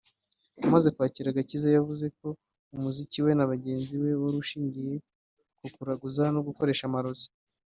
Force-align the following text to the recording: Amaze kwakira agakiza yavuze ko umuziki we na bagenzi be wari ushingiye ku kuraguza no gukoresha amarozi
Amaze 0.65 0.87
kwakira 0.95 1.27
agakiza 1.31 1.67
yavuze 1.71 2.05
ko 2.17 2.27
umuziki 2.75 3.17
we 3.25 3.31
na 3.35 3.49
bagenzi 3.51 3.93
be 4.01 4.11
wari 4.21 4.37
ushingiye 4.43 4.93
ku 5.59 5.67
kuraguza 5.75 6.23
no 6.35 6.41
gukoresha 6.47 6.83
amarozi 6.89 7.27